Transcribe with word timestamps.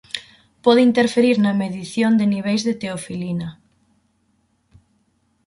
Pode 0.63 0.81
interferir 0.89 1.35
na 1.39 1.53
medición 1.63 2.11
de 2.19 2.25
niveis 2.33 2.61
de 2.67 2.73
teofilina. 2.81 3.49